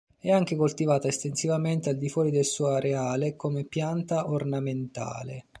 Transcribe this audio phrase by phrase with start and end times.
[0.17, 5.45] È anche coltivata estensivamente al di fuori del suo areale come pianta ornamentale.